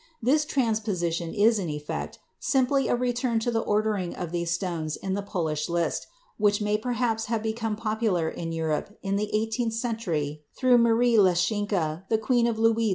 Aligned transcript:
This 0.19 0.45
transposition 0.45 1.31
is, 1.31 1.59
in 1.59 1.69
effect, 1.69 2.17
simply 2.39 2.87
a 2.87 2.95
return 2.95 3.37
to 3.41 3.51
the 3.51 3.59
ordering 3.59 4.15
of 4.15 4.31
these 4.31 4.49
stones 4.49 4.95
in 4.95 5.13
the 5.13 5.21
Polish 5.21 5.69
list, 5.69 6.07
which 6.39 6.59
may 6.59 6.75
perhaps 6.75 7.25
have 7.25 7.43
become 7.43 7.75
popular 7.75 8.27
in 8.27 8.51
Europe 8.51 8.97
in 9.03 9.15
the 9.15 9.29
eighteenth 9.31 9.73
century 9.73 10.41
through 10.55 10.79
Marie 10.79 11.17
Leczinska, 11.19 12.05
the 12.09 12.17
queen 12.17 12.47
of 12.47 12.57
Louis 12.57 12.89
XV. 12.89 12.89